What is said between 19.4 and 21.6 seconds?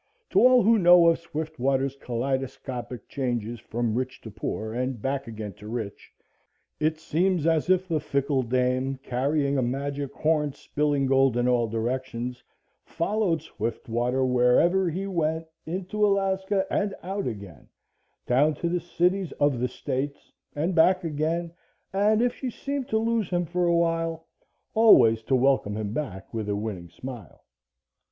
the States and back again,